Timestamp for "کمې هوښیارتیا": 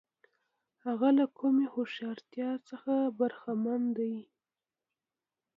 1.37-2.49